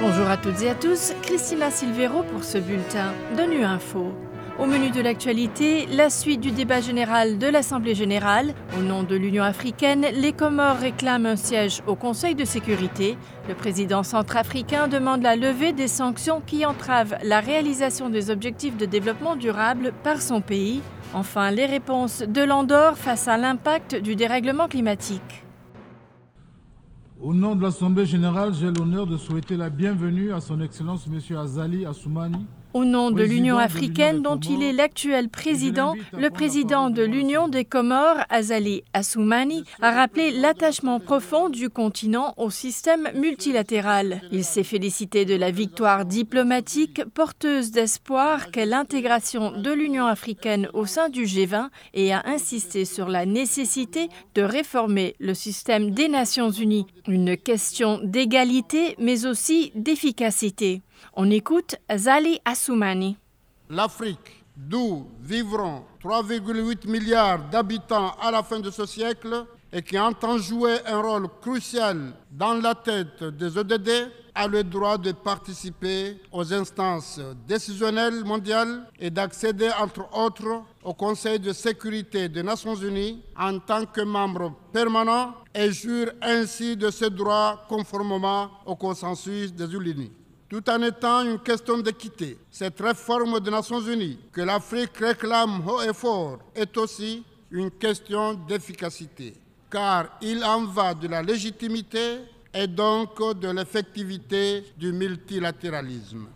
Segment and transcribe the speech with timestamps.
[0.00, 4.12] Bonjour à toutes et à tous, Christina Silvero pour ce bulletin de Info.
[4.56, 8.54] Au menu de l'actualité, la suite du débat général de l'Assemblée générale.
[8.78, 13.18] Au nom de l'Union africaine, les Comores réclament un siège au Conseil de sécurité.
[13.48, 18.86] Le président centrafricain demande la levée des sanctions qui entravent la réalisation des objectifs de
[18.86, 20.80] développement durable par son pays.
[21.12, 25.42] Enfin, les réponses de l'Andorre face à l'impact du dérèglement climatique.
[27.20, 31.36] Au nom de l'Assemblée générale, j'ai l'honneur de souhaiter la bienvenue à son Excellence M.
[31.36, 32.46] Azali Assoumani,
[32.78, 37.64] au nom de l'Union africaine dont il est l'actuel président, le président de l'Union des
[37.64, 44.20] Comores, Azali Assoumani, a rappelé l'attachement profond du continent au système multilatéral.
[44.30, 50.86] Il s'est félicité de la victoire diplomatique porteuse d'espoir qu'est l'intégration de l'Union africaine au
[50.86, 56.52] sein du G20 et a insisté sur la nécessité de réformer le système des Nations
[56.52, 56.86] Unies.
[57.08, 60.82] Une question d'égalité mais aussi d'efficacité.
[61.14, 63.16] On écoute Azali Assoumani.
[63.70, 70.38] L'Afrique, d'où vivront 3,8 milliards d'habitants à la fin de ce siècle et qui entend
[70.38, 73.90] jouer un rôle crucial dans la tête des ODD,
[74.34, 81.40] a le droit de participer aux instances décisionnelles mondiales et d'accéder, entre autres, au Conseil
[81.40, 87.06] de sécurité des Nations Unies en tant que membre permanent et jure ainsi de ce
[87.06, 90.12] droit conformément au consensus des Unis
[90.48, 92.38] tout en étant une question d'équité.
[92.50, 98.34] Cette réforme des Nations Unies que l'Afrique réclame haut et fort est aussi une question
[98.34, 99.34] d'efficacité,
[99.70, 102.20] car il en va de la légitimité
[102.54, 106.26] et donc de l'effectivité du multilatéralisme.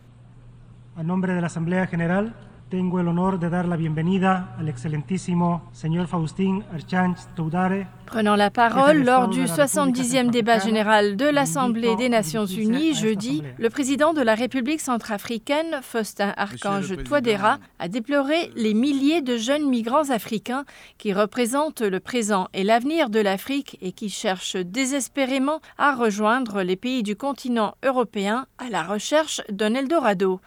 [0.96, 2.33] A nombre de la Asamblea General,
[2.72, 8.50] tengo el honor de dar la bienvenida al excelentísimo señor Faustín Archange Toudare, Prenant la
[8.50, 14.20] parole lors du 70e débat général de l'Assemblée des Nations Unies jeudi, le président de
[14.20, 20.64] la République centrafricaine, Faustin Archange Touadéra, a déploré les milliers de jeunes migrants africains
[20.98, 26.77] qui représentent le présent et l'avenir de l'Afrique et qui cherchent désespérément à rejoindre les
[26.77, 30.40] pays du continent européen à la recherche d'un Eldorado.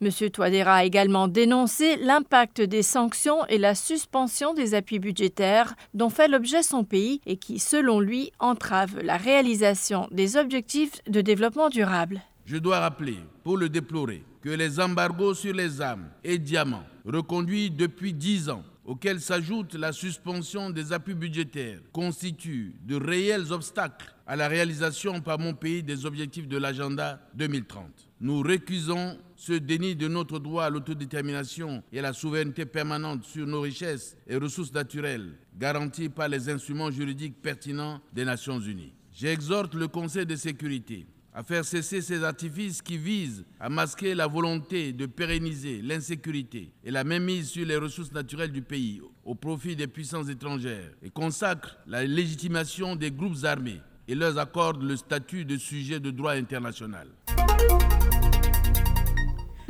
[0.00, 0.10] M.
[0.30, 6.28] Touadéra a également dénoncé l'impact des sanctions et la suspension des appuis budgétaires dont fait
[6.28, 12.22] l'objet son pays et qui, selon lui, entravent la réalisation des objectifs de développement durable.
[12.44, 17.70] Je dois rappeler, pour le déplorer, que les embargos sur les armes et diamants, reconduits
[17.70, 24.36] depuis dix ans, auxquels s'ajoute la suspension des appuis budgétaires, constituent de réels obstacles à
[24.36, 28.07] la réalisation par mon pays des objectifs de l'agenda 2030.
[28.20, 33.46] Nous récusons ce déni de notre droit à l'autodétermination et à la souveraineté permanente sur
[33.46, 38.92] nos richesses et ressources naturelles, garanties par les instruments juridiques pertinents des Nations Unies.
[39.12, 44.26] J'exhorte le Conseil de sécurité à faire cesser ces artifices qui visent à masquer la
[44.26, 49.76] volonté de pérenniser l'insécurité et la mainmise sur les ressources naturelles du pays au profit
[49.76, 55.44] des puissances étrangères et consacrent la légitimation des groupes armés et leur accordent le statut
[55.44, 57.06] de sujet de droit international.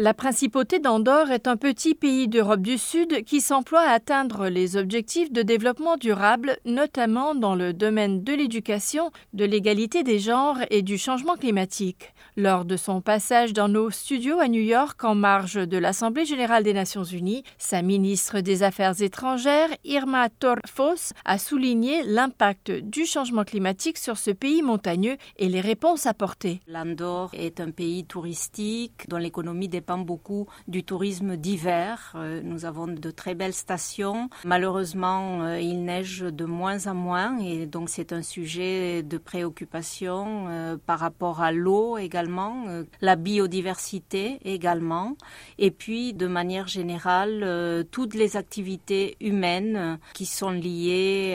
[0.01, 4.77] La principauté d'Andorre est un petit pays d'Europe du Sud qui s'emploie à atteindre les
[4.77, 10.83] objectifs de développement durable, notamment dans le domaine de l'éducation, de l'égalité des genres et
[10.83, 12.15] du changement climatique.
[12.37, 16.63] Lors de son passage dans nos studios à New York en marge de l'Assemblée générale
[16.63, 23.43] des Nations unies, sa ministre des Affaires étrangères, Irma Torfos, a souligné l'impact du changement
[23.43, 26.61] climatique sur ce pays montagneux et les réponses apportées.
[26.69, 32.13] L'Andorre est un pays touristique dont l'économie dépend beaucoup du tourisme d'hiver.
[32.15, 34.29] Euh, Nous avons de très belles stations.
[34.45, 40.47] Malheureusement, euh, il neige de moins en moins et donc c'est un sujet de préoccupation
[40.49, 42.67] euh, par rapport à l'eau également,
[43.01, 45.17] la biodiversité également
[45.59, 51.35] et puis de manière générale toutes les activités humaines qui sont liées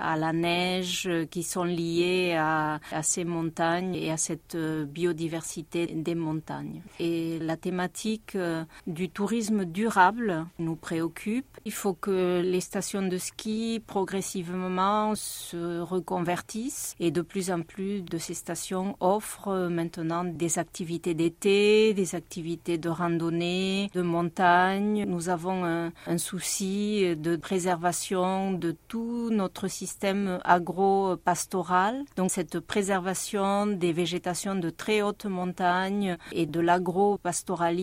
[0.00, 6.14] à la neige, qui sont liées à, à ces montagnes et à cette biodiversité des
[6.14, 6.82] montagnes.
[6.98, 7.89] Et la thématique
[8.34, 11.46] euh, du tourisme durable nous préoccupe.
[11.64, 18.02] Il faut que les stations de ski progressivement se reconvertissent et de plus en plus
[18.02, 25.04] de ces stations offrent maintenant des activités d'été, des activités de randonnée, de montagne.
[25.06, 32.04] Nous avons un, un souci de préservation de tout notre système agro-pastoral.
[32.16, 37.79] Donc cette préservation des végétations de très haute montagne et de l'agro-pastoralisme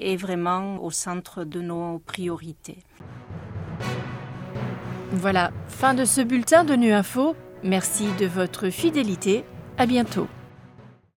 [0.00, 2.78] est vraiment au centre de nos priorités.
[5.12, 7.36] Voilà, fin de ce bulletin de Nu Info.
[7.62, 9.44] Merci de votre fidélité.
[9.78, 10.28] À bientôt.